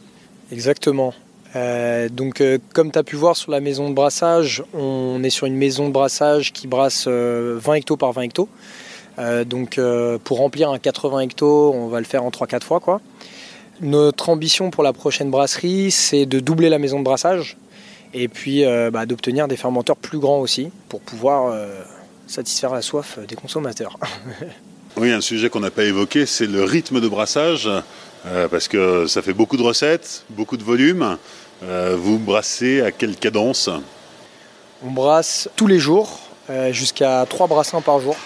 [0.53, 1.13] Exactement.
[1.57, 5.31] Euh, donc, euh, comme tu as pu voir sur la maison de brassage, on est
[5.31, 8.49] sur une maison de brassage qui brasse 20 euh, hectos par 20 hectos.
[9.47, 9.81] donc,
[10.25, 12.81] pour remplir un 80 hectos, on va le faire en 3-4 fois.
[12.81, 13.01] Quoi.
[13.81, 17.57] Notre ambition pour la prochaine brasserie, c'est de doubler la maison de brassage
[18.15, 21.53] et puis bah, d'obtenir des fermenteurs plus grands aussi pour pouvoir
[22.29, 23.99] satisfaire la soif des consommateurs.
[24.97, 27.69] oui, un sujet qu'on n'a pas évoqué, c'est le rythme de brassage.
[28.51, 31.17] Parce que ça fait beaucoup de recettes, beaucoup de volume.
[31.63, 33.69] Euh, vous brassez à quelle cadence?
[34.85, 38.17] On brasse tous les jours, euh, jusqu'à 3 brassins par jour,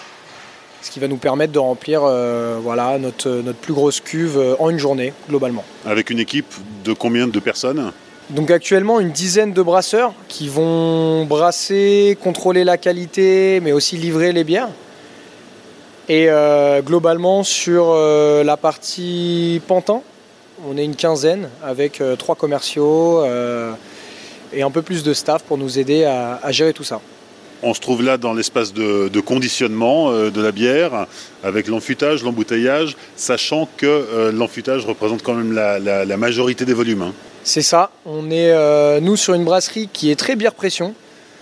[0.82, 4.68] ce qui va nous permettre de remplir euh, voilà, notre, notre plus grosse cuve en
[4.68, 5.64] une journée, globalement.
[5.86, 6.52] Avec une équipe
[6.84, 7.92] de combien de personnes?
[8.30, 14.32] Donc actuellement une dizaine de brasseurs qui vont brasser, contrôler la qualité, mais aussi livrer
[14.32, 14.68] les bières.
[16.08, 16.28] Et
[16.84, 20.02] globalement sur la partie Pantin,
[20.68, 23.72] on est une quinzaine avec euh, trois commerciaux euh,
[24.52, 27.00] et un peu plus de staff pour nous aider à, gérer tout ça.
[27.64, 31.06] On se trouve là dans l'espace de, conditionnement euh, de la bière,
[31.44, 37.02] avec l'enfutage, l'embouteillage, sachant que euh, l'enfutage représente quand même la, majorité des volumes.
[37.02, 37.12] Hein.
[37.44, 37.90] C'est ça.
[38.04, 40.94] On est, euh, nous, sur une brasserie qui est très bière pression.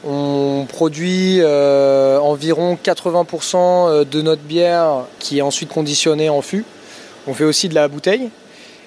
[0.05, 6.65] On produit environ 80% de notre bière qui est ensuite conditionnée en fût.
[7.27, 8.31] On fait aussi de la bouteille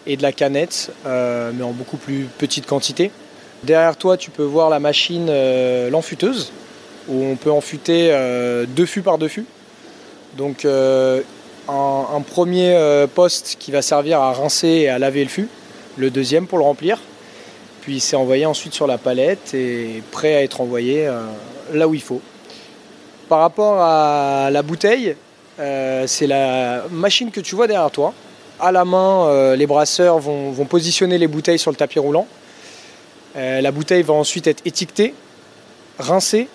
[0.08, 3.12] et de la canette, mais en beaucoup plus petite quantité.
[3.64, 5.32] Derrière toi, tu peux voir la machine,
[5.92, 6.52] l'enfuteuse,
[7.08, 9.46] où on peut enfuter euh, deux fûts par deux fûts.
[10.38, 11.22] Donc euh,
[11.68, 15.48] un, premier euh, poste qui va servir à rincer et à laver le fût,
[15.98, 17.00] le deuxième pour le remplir.
[17.84, 21.10] Puis c'est envoyé ensuite sur la palette et prêt à être envoyé
[21.74, 22.22] là où il faut.
[23.28, 25.18] Par rapport à la bouteille,
[25.58, 28.14] c'est la machine que tu vois derrière toi.
[28.60, 32.26] À la main, les brasseurs vont, positionner les bouteilles sur le tapis roulant.
[33.36, 35.14] la bouteille va ensuite être étiquetée,
[36.00, 36.48] rincée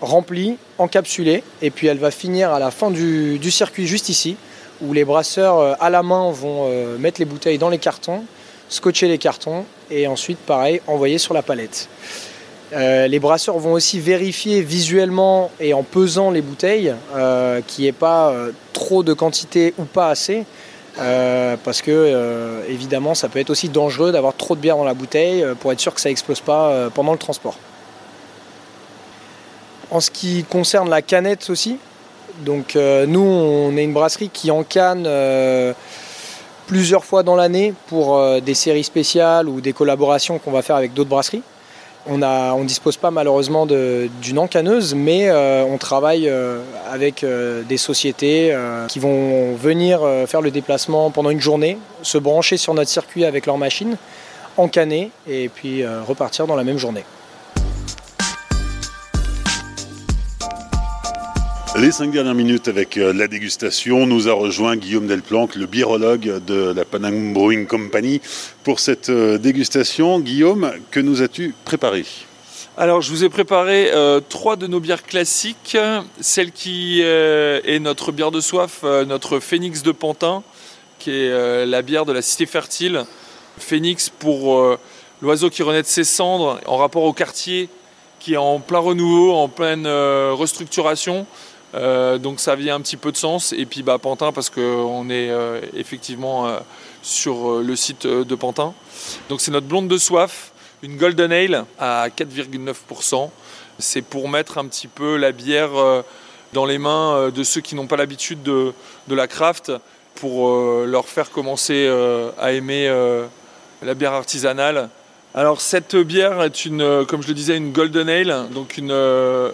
[0.00, 4.36] remplie, encapsulée, et puis elle va finir à la fin du, circuit juste ici,
[4.82, 8.24] où les brasseurs euh, à la main vont euh, mettre les bouteilles dans les cartons,
[8.68, 11.88] scotcher les cartons, et ensuite, pareil, envoyer sur la palette.
[12.72, 16.94] Euh, les brasseurs vont aussi vérifier visuellement et en pesant les bouteilles
[17.66, 18.34] qu'il n'y ait pas
[18.72, 20.44] trop de quantité ou pas assez.
[20.96, 25.44] parce que évidemment ça peut être aussi dangereux d'avoir trop de bière dans la bouteille
[25.60, 27.56] pour être sûr que ça explose pas pendant le transport.
[29.90, 31.78] En ce qui concerne la canette aussi,
[32.40, 35.72] donc euh, nous on est une brasserie qui encanne euh,
[36.66, 40.76] plusieurs fois dans l'année pour euh, des séries spéciales ou des collaborations qu'on va faire
[40.76, 41.42] avec d'autres brasseries.
[42.08, 46.32] On ne dispose pas malheureusement d'une encanneuse, mais on travaille
[46.88, 47.26] avec
[47.68, 52.90] des sociétés qui vont venir faire le déplacement pendant une journée, se brancher sur notre
[52.90, 53.96] circuit avec leur machine,
[54.56, 57.02] encanner et puis repartir dans la même journée.
[61.78, 66.42] Les cinq dernières minutes avec euh, la dégustation, nous a rejoint Guillaume Delplanque, le birologue
[66.46, 68.22] de la Panang Brewing Company,
[68.64, 70.18] pour cette euh, dégustation.
[70.18, 72.06] Guillaume, que nous as-tu préparé?
[72.78, 75.76] Alors, je vous ai préparé euh, trois de nos bières classiques.
[76.18, 80.42] Celle qui est notre bière de soif, notre Phoenix de Pantin,
[80.98, 83.04] qui est la bière de la cité fertile.
[83.58, 84.78] Phoenix pour
[85.20, 87.68] l'oiseau qui renaît de ses cendres, en rapport au quartier
[88.18, 91.26] qui est en plein renouveau, en pleine restructuration.
[91.74, 93.52] Euh, donc ça vient un petit peu de sens.
[93.52, 96.58] Et puis bah, Pantin parce qu'on est euh, effectivement euh,
[97.02, 98.74] sur le site de Pantin.
[99.28, 100.52] Donc c'est notre blonde de soif,
[100.82, 103.30] une Golden Ale à 4,9%.
[103.78, 105.70] C'est pour mettre un petit peu la bière
[106.54, 108.72] dans les mains de ceux qui n'ont pas l'habitude de,
[109.08, 109.70] la craft,
[110.14, 110.50] pour
[110.86, 111.86] leur faire commencer
[112.40, 112.88] à aimer
[113.82, 114.88] la bière artisanale.
[115.34, 118.96] Alors cette bière est une, comme je le disais, une Golden Ale, donc une,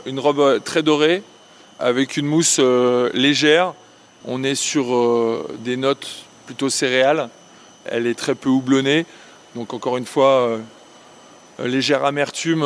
[0.07, 1.25] une robe très dorée,
[1.79, 3.75] avec une mousse euh, légère.
[4.25, 6.09] On est sur euh, des notes
[6.47, 7.29] plutôt céréales.
[7.85, 9.05] Elle est très peu houblonnée.
[9.55, 10.59] Donc encore une fois, euh,
[11.59, 12.65] légère amertume,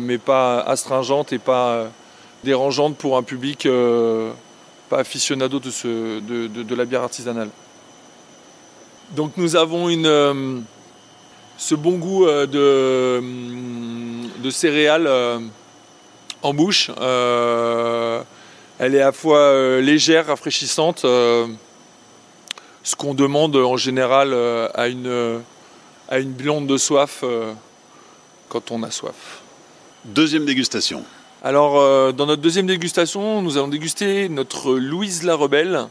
[0.00, 1.86] mais pas astringente et pas
[2.44, 3.66] dérangeante pour un public
[4.88, 7.50] pas aficionado de, la bière artisanale.
[9.12, 10.62] Donc nous avons une,
[11.56, 13.20] ce bon goût de
[14.50, 15.08] céréales
[16.42, 16.90] en bouche.
[17.00, 18.22] Euh,
[18.78, 21.46] elle est à la fois euh, légère, rafraîchissante, euh,
[22.82, 24.34] ce qu'on demande en général
[24.74, 25.40] à une,
[26.08, 27.22] à une blonde de soif
[28.48, 29.42] quand on a soif.
[30.04, 31.04] Deuxième dégustation.
[31.44, 35.86] Alors, dans notre deuxième dégustation, nous allons déguster notre Louise la Rebelle.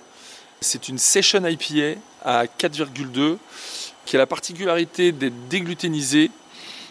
[0.60, 3.38] C'est une Session IPA à 4,2
[4.06, 6.32] qui a la particularité d'être dégluténisée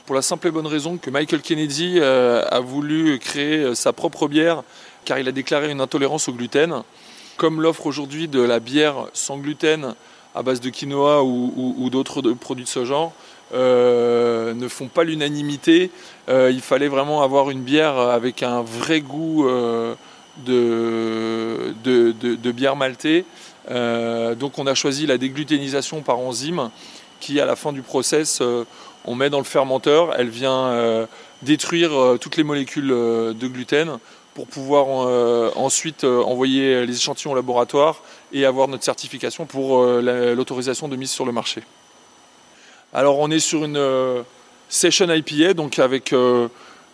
[0.06, 3.92] pour la simple et bonne raison que Michael Kennedy euh, a voulu créer euh, sa
[3.92, 4.62] propre bière
[5.04, 6.82] car il a déclaré une intolérance au gluten.
[7.36, 9.94] Comme l'offre aujourd'hui de la bière sans gluten
[10.34, 13.12] à base de quinoa ou, d'autres produits de ce genre
[13.54, 15.90] euh, ne font pas l'unanimité,
[16.28, 19.46] il fallait vraiment avoir une bière avec un vrai goût
[20.44, 23.24] de, de, bière maltée.
[23.70, 26.70] donc on a choisi la dégluténisation par enzyme
[27.20, 28.42] qui à la fin du process
[29.06, 31.06] on met dans le fermenteur, elle vient euh,
[31.42, 33.98] détruire euh, toutes les molécules euh, de gluten
[34.34, 34.88] pour pouvoir
[35.56, 38.02] ensuite envoyer les échantillons au laboratoire
[38.34, 41.62] et avoir notre certification pour l'autorisation de mise sur le marché.
[42.92, 43.82] Alors on est sur une
[44.68, 46.14] session IPA, donc avec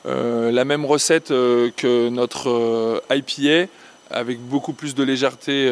[0.05, 3.69] la même recette que notre IPA,
[4.13, 5.69] avec beaucoup plus de légèreté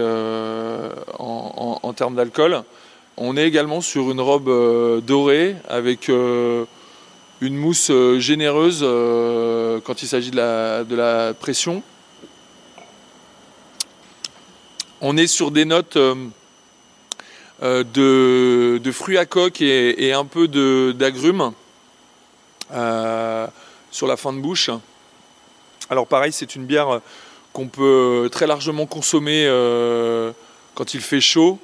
[1.21, 2.65] en termes d'alcool.
[3.17, 6.65] On est également sur une robe euh, dorée avec euh,
[7.41, 8.81] une mousse généreuse
[9.85, 10.37] quand il s'agit de
[10.97, 11.83] la, pression.
[15.01, 15.97] On est sur des notes
[17.63, 20.49] de, fruits à coque et, un peu
[20.93, 21.53] d'agrumes
[22.71, 24.71] sur la fin de bouche.
[25.89, 27.01] Alors pareil, c'est une bière
[27.53, 30.33] qu'on peut très largement consommer euh,
[30.75, 31.59] quand il fait chaud,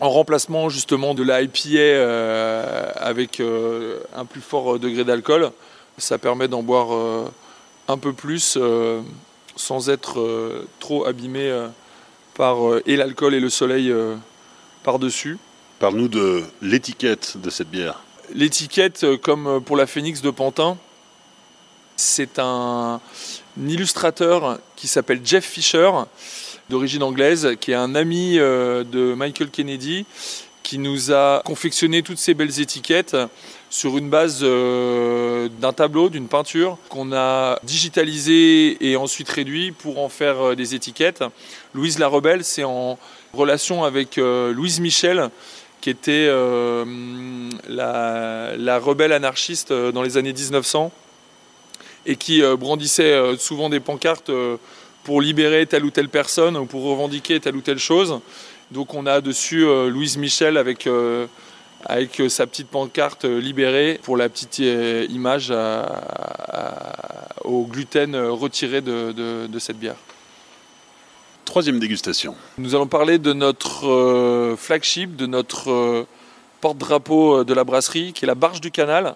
[0.00, 5.50] en remplacement justement de la IPA euh, avec euh, un plus fort degré d'alcool.
[5.98, 6.88] Ça permet d'en boire
[7.88, 8.56] un peu plus
[9.56, 11.52] sans être trop abîmé
[12.34, 12.56] par
[12.86, 13.92] et l'alcool et le soleil
[14.84, 15.38] par-dessus.
[15.80, 18.04] Parle-nous de l'étiquette de cette bière.
[18.32, 20.78] L'étiquette, comme pour la Phoenix de Pantin,
[21.96, 23.00] c'est un,
[23.66, 25.90] illustrateur qui s'appelle Jeff Fisher,
[26.68, 30.04] d'origine anglaise, qui est un ami euh, de Michael Kennedy,
[30.62, 33.16] qui nous a confectionné toutes ces belles étiquettes
[33.70, 39.98] sur une base euh, d'un tableau, d'une peinture qu'on a digitalisé et ensuite réduit pour
[39.98, 41.24] en faire euh, des étiquettes.
[41.74, 42.98] Louise la Rebelle, c'est en
[43.32, 45.28] relation avec Louise Michel,
[45.82, 46.28] qui était
[47.68, 50.90] la, rebelle anarchiste dans les années 1900
[52.06, 54.30] et qui brandissait souvent des pancartes
[55.08, 58.20] pour libérer telle ou telle personne ou pour revendiquer telle ou telle chose.
[58.72, 60.86] Donc on a dessus Louise Michel avec,
[61.86, 65.50] avec sa petite pancarte libérée pour la petite image
[67.42, 69.96] au gluten retiré de, cette bière.
[71.46, 72.34] Troisième dégustation.
[72.58, 76.04] Nous allons parler de notre flagship, de notre
[76.60, 79.14] porte-drapeau de la brasserie, qui est la Barge du Canal.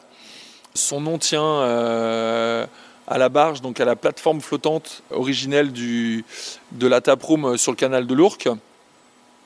[0.72, 2.66] Son nom tient
[3.12, 6.24] à la barge, donc à la plateforme flottante originelle du,
[6.72, 8.48] de la taproom sur le canal de l'Ourcq.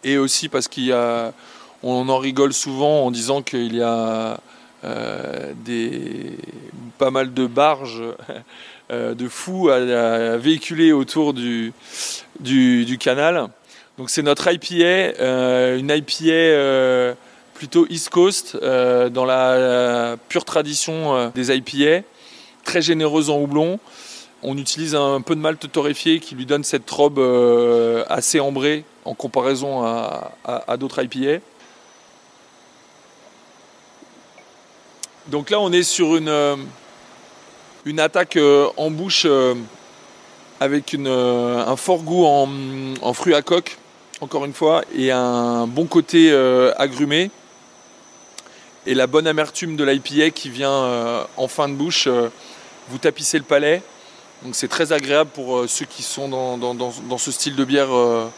[0.05, 0.95] Et aussi parce qu'il
[1.83, 4.39] en rigole souvent en disant qu'il y a
[4.85, 6.39] euh, des,
[6.97, 8.05] pas mal de barges
[8.93, 11.73] euh, de fous à, véhiculer autour du,
[12.39, 13.49] du, canal.
[13.99, 17.17] Donc c'est notre IPA, euh, une IPA
[17.55, 22.05] plutôt East Coast, dans la pure tradition des IPA
[22.67, 23.79] très généreuse en houblon.
[24.43, 28.85] On utilise un peu de malt torréfié qui lui donne cette robe euh, assez ambrée
[29.07, 31.41] en comparaison à, d'autres IPA.
[35.29, 36.57] Donc là, on est sur une, euh,
[37.99, 39.27] attaque euh, en bouche
[40.61, 42.49] avec un fort goût en,
[43.01, 43.79] en, fruits à coque,
[44.21, 46.33] encore une fois, et un bon côté
[46.77, 47.31] agrumé.
[48.87, 52.09] Et la bonne amertume de l'IPA qui vient en fin de bouche
[52.89, 53.83] vous tapissez le palais.
[54.53, 58.29] C'est très agréable pour euh, ceux qui sont dans, ce style de bière euh,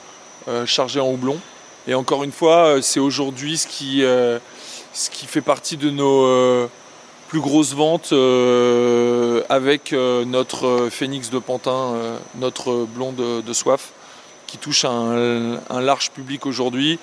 [0.48, 1.38] euh, chargé en houblon.
[1.86, 6.68] Et encore une fois, c'est aujourd'hui ce, qui fait partie de nos
[7.28, 8.12] plus grosses ventes
[9.48, 11.94] avec notre Phoenix de Pantin,
[12.34, 13.92] notre blonde de, soif,
[14.46, 16.98] qui touche un, large public aujourd'hui,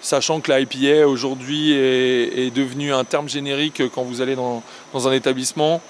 [0.00, 4.62] sachant que la IPA aujourd'hui est, devenu un terme générique quand vous allez dans
[5.06, 5.82] un établissement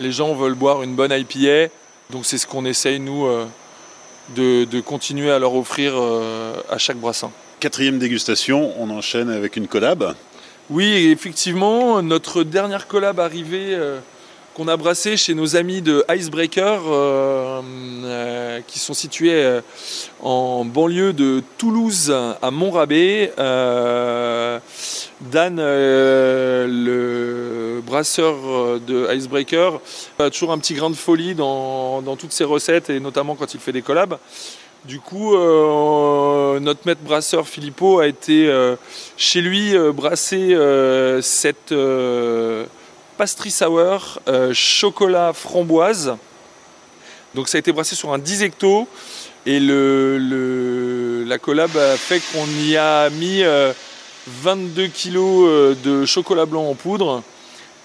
[0.00, 1.72] les gens veulent boire une bonne IPA,
[2.10, 3.46] donc c'est ce qu'on essaye, nous, euh,
[4.34, 7.30] de, continuer à leur offrir euh, à chaque brassin.
[7.60, 10.14] Quatrième dégustation, on enchaîne avec une collab.
[10.70, 13.98] Oui, effectivement, notre dernière collab arrivée euh,
[14.54, 17.60] qu'on a brassé chez nos amis de Icebreaker, euh,
[18.04, 19.60] euh, qui sont situés
[20.22, 23.32] en banlieue de Toulouse à Montrabé.
[25.20, 29.80] Dan, le brasseur de Icebreaker,
[30.18, 33.60] a toujours un petit grain de folie dans, toutes ses recettes, et notamment quand il
[33.60, 34.18] fait des collabs.
[34.86, 38.50] Du coup, notre maître brasseur Filippo a été
[39.18, 40.56] chez lui brasser
[41.20, 41.74] cette
[43.20, 46.16] pastry sour, euh, chocolat framboise.
[47.34, 48.88] Donc ça a été brassé sur un 10 hecto
[49.44, 53.42] et la collab a fait qu'on y a mis
[54.26, 57.22] 22 euh, kg euh, de chocolat blanc en poudre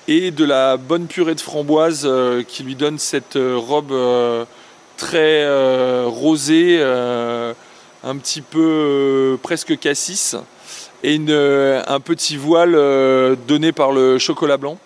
[0.07, 2.07] et de la bonne purée de framboise
[2.47, 3.91] qui lui donne cette robe
[4.97, 5.43] très
[6.05, 10.35] rosée, un petit peu presque cassis
[11.03, 12.73] et un petit voile
[13.47, 14.77] donné par le chocolat blanc.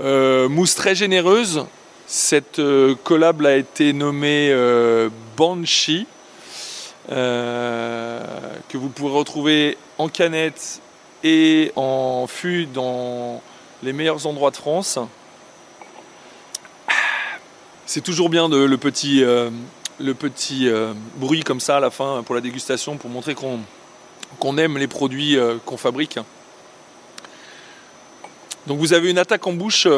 [0.00, 1.64] Euh, mousse très généreuse.
[2.06, 6.06] Cette euh, collab a été nommée euh, Banshee,
[7.08, 10.80] que vous pourrez retrouver en canette
[11.24, 13.42] et en fût dans
[13.82, 14.98] les meilleurs endroits de France.
[17.86, 20.68] C'est toujours bien le petit, le petit
[21.16, 25.38] bruit comme ça à la fin pour la dégustation, pour montrer qu'on aime les produits
[25.64, 26.18] qu'on fabrique.
[28.66, 29.88] Donc vous avez une attaque en bouche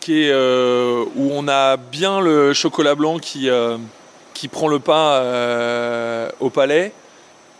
[0.00, 3.48] qui est, où on a bien le chocolat blanc qui,
[4.34, 5.22] qui prend le pas
[6.40, 6.92] au palais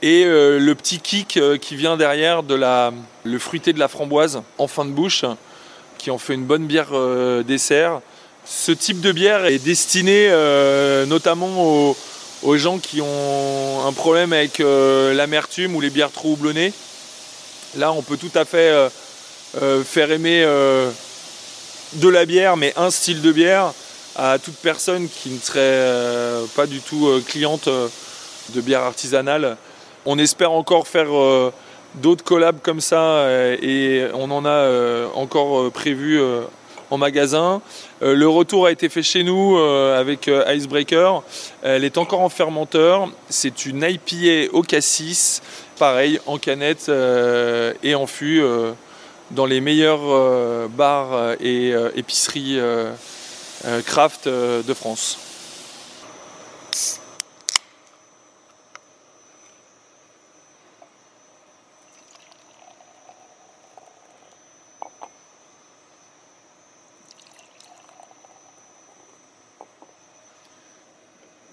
[0.03, 4.67] et le petit kick qui vient derrière de la, le fruité de la framboise en
[4.67, 5.25] fin de bouche
[5.97, 6.91] qui en fait une bonne bière
[7.47, 8.01] dessert.
[8.45, 10.29] Ce type de bière est destiné
[11.07, 11.95] notamment
[12.43, 16.73] aux, gens qui ont un problème avec l'amertume ou les bières trop houblonnées.
[17.77, 18.89] Là, on peut tout à fait euh,
[19.61, 20.91] euh, faire aimer euh,
[21.95, 23.73] de la bière, mais un style de bière
[24.17, 29.57] à toute personne qui ne serait pas du tout cliente de bière artisanale.
[30.07, 31.09] On espère encore faire
[31.95, 33.27] d'autres collabs comme ça
[33.63, 36.21] et on en a encore prévu
[36.91, 37.61] en magasin.
[38.01, 41.23] le retour a été fait chez nous avec Icebreaker.
[41.63, 43.09] Elle est encore en fermenteur.
[43.29, 45.43] C'est une IPA au cassis
[45.79, 48.73] pareil en canette euh, et en fût euh,
[49.31, 52.59] dans les meilleurs euh, bars et épiceries
[53.87, 55.19] craft de France.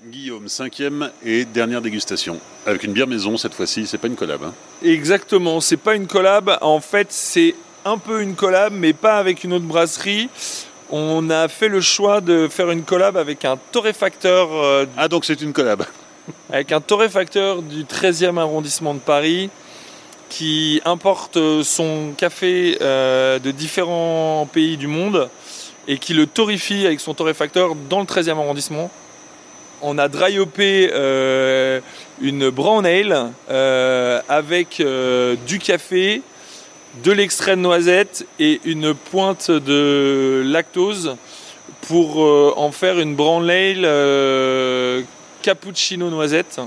[0.04, 2.40] Guillaume, cinquième et dernière dégustation.
[2.66, 4.44] Avec une bière maison cette fois-ci, c'est pas une collab.
[4.44, 4.54] Hein.
[4.84, 6.58] Exactement, c'est pas une collab.
[6.62, 7.56] En fait, c'est
[7.86, 10.30] un peu une collab, mais pas avec une autre brasserie.
[10.94, 14.50] On a fait le choix de faire une collab avec un torréfacteur.
[14.52, 15.86] Euh, ah, donc c'est une collab
[16.52, 19.50] Avec un torréfacteur du 13e arrondissement de Paris
[20.28, 25.30] qui importe son café euh, de différents pays du monde
[25.88, 28.92] et qui le torréfie avec son torréfacteur dans le 13e arrondissement
[29.82, 31.80] on a dry euh,
[32.22, 33.32] une brown ale
[34.30, 34.84] avec
[35.48, 36.22] du café,
[37.04, 41.16] de l'extrait de noisette et une pointe de lactose
[41.88, 42.18] pour
[42.58, 45.06] en faire une brown ale
[45.42, 46.60] cappuccino noisette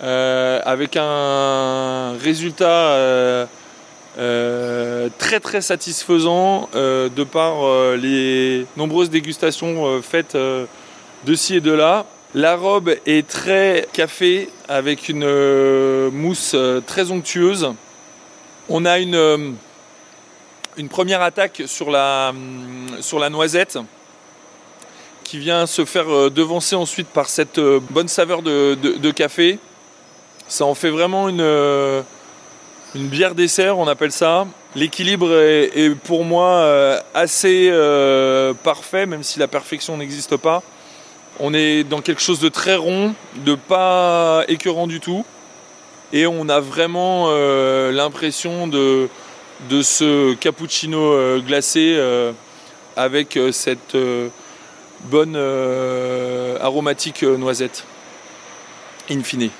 [0.00, 3.46] avec un résultat
[4.16, 10.36] très très satisfaisant de par les nombreuses dégustations faites
[11.24, 12.04] de ci et de là.
[12.34, 17.72] La robe est très café avec une euh, mousse euh, très onctueuse.
[18.68, 19.52] On a une, euh,
[20.90, 22.32] première attaque sur la,
[23.30, 23.78] noisette
[25.22, 29.58] qui vient se faire devancer ensuite par cette bonne saveur de, café.
[30.48, 31.40] Ça en fait vraiment une,
[32.94, 34.46] une bière dessert, on appelle ça.
[34.76, 37.72] L'équilibre est, pour moi assez
[38.62, 40.62] parfait, même si la perfection n'existe pas.
[41.38, 43.14] On est dans quelque chose de très rond,
[43.44, 45.24] de pas écœurant du tout.
[46.12, 49.08] Et on a vraiment euh, l'impression de,
[49.68, 52.32] de ce cappuccino euh, glacé euh,
[52.96, 53.96] avec cette
[55.10, 55.36] bonne
[56.62, 57.84] aromatique noisette,
[59.10, 59.50] in fine.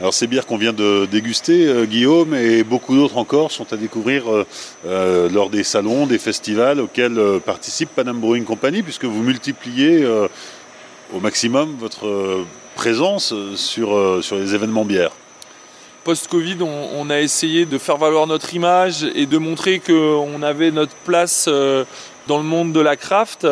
[0.00, 4.24] Alors ces bières qu'on vient de déguster, Guillaume, et beaucoup d'autres encore sont à découvrir
[4.84, 10.04] lors des salons, des festivals auxquels participe Panam Brewing Company, puisque vous multipliez
[11.14, 12.44] au maximum votre
[12.74, 15.12] présence sur, sur les événements bières
[16.04, 20.94] Post-Covid, on, a essayé de faire valoir notre image et de montrer qu'on avait notre
[20.94, 21.84] place euh,
[22.26, 23.46] dans le monde de la craft,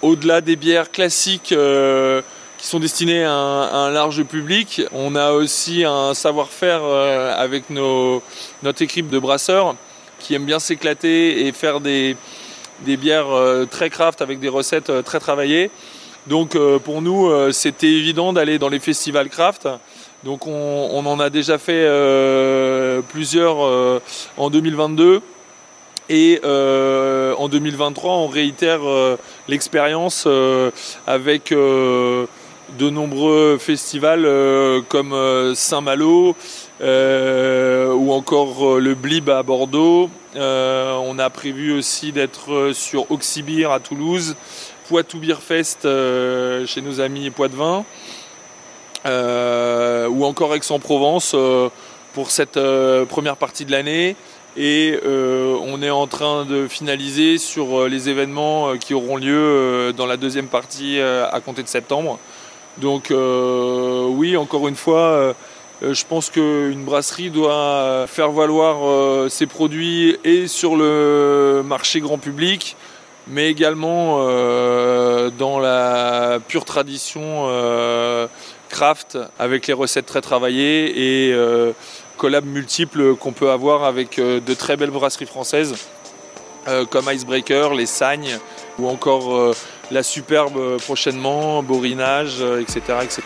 [0.00, 1.54] au-delà des bières classiques
[2.58, 4.82] qui sont destinées à un, large public.
[4.92, 9.76] On a aussi un savoir-faire avec notre équipe de brasseurs
[10.18, 12.16] qui aiment bien s'éclater et faire des,
[12.84, 13.28] bières
[13.70, 15.70] très craft avec des recettes très travaillées.
[16.26, 19.68] Donc euh, pour nous, euh, c'était évident d'aller dans les festivals craft.
[20.24, 23.56] Donc on, en a déjà fait euh, plusieurs
[24.36, 25.20] en 2022.
[26.08, 28.80] Et en 2023, on réitère
[29.48, 30.28] l'expérience
[31.06, 32.26] avec de
[32.78, 34.28] nombreux festivals
[34.88, 36.36] comme Saint-Malo
[36.80, 40.10] ou encore le Blib à Bordeaux.
[40.36, 44.36] on a prévu aussi d'être sur Oxybir à Toulouse
[44.92, 47.82] Poitou Beer Fest euh, chez nos amis Poitvin, euh,
[49.04, 51.68] ou encore Aix-en-Provence euh,
[52.14, 52.60] pour cette
[53.08, 54.16] première partie de l'année.
[54.56, 60.18] Et on est en train de finaliser sur les événements qui auront lieu dans la
[60.18, 62.18] deuxième partie à compter de septembre.
[62.76, 65.34] Donc oui, encore une fois,
[65.80, 72.76] je pense qu'une brasserie doit faire valoir ses produits et sur le marché grand public,
[73.26, 78.26] mais également euh, dans la pure tradition euh,
[78.72, 81.72] craft avec les recettes très travaillées et euh,
[82.16, 85.74] collabs multiples qu'on peut avoir avec de très belles brasseries françaises.
[86.90, 88.38] comme Icebreaker, les Sagnes
[88.78, 89.54] ou encore
[89.90, 93.22] la Superbe prochainement, Borinage, etc., etc.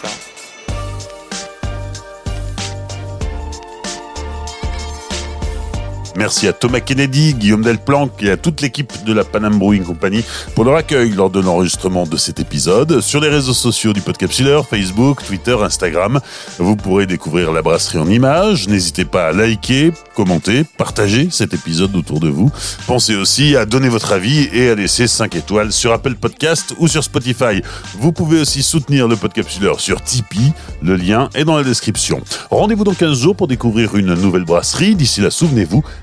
[6.17, 10.25] Merci à Thomas Kennedy, Guillaume Delplanque et à toute l'équipe de la Panam Brewing Company
[10.55, 13.03] pour leur accueil lors de l'enregistrement de cet épisode.
[13.03, 16.21] Sur les réseaux sociaux du Podcapsuleur, Facebook, Twitter, Instagram,
[16.59, 18.67] vous pourrez découvrir la brasserie en images.
[18.67, 22.51] N'hésitez pas à liker, commenter, partager cet épisode autour de vous.
[22.87, 26.89] Pensez aussi à donner votre avis et à laisser 5 étoiles sur Apple Podcast ou
[26.89, 27.61] sur Spotify.
[27.99, 30.53] Vous pouvez aussi soutenir le Podcapsuleur sur Tipeee.
[30.83, 32.23] Le lien est dans la description.
[32.51, 34.95] Rendez-vous dans 15 jours pour découvrir une nouvelle brasserie.
[34.95, 35.85] D'ici là, souvenez-vous,